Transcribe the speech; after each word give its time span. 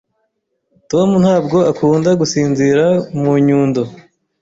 Tom 0.91 1.09
ntabwo 1.23 1.57
akunda 1.71 2.09
gusinzira 2.19 2.85
mu 3.21 3.33
nyundo. 3.45 3.83